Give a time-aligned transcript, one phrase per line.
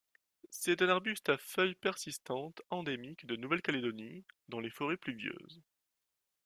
[0.49, 5.61] C'est un arbuste à feuilles persistantes endémique de Nouvelle-Calédonie, dans les forêts pluvieuses.